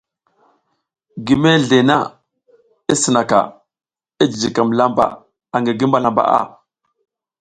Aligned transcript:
Gi 1.25 1.35
mezle 1.41 1.79
na 1.89 1.97
i 2.91 2.93
sinaka, 3.01 3.39
i 4.21 4.25
jijikam 4.31 4.69
lamba 4.79 5.05
angi 5.55 5.73
gi 5.79 5.87
malambaʼa. 5.91 6.41